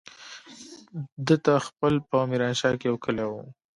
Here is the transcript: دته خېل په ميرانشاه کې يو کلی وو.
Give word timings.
دته 1.27 1.53
خېل 1.65 1.95
په 2.09 2.17
ميرانشاه 2.29 2.77
کې 2.79 2.87
يو 2.89 2.97
کلی 3.05 3.25
وو. 3.27 3.41